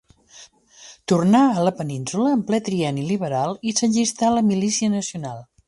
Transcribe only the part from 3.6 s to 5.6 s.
i s'allistà a la Milícia Nacional.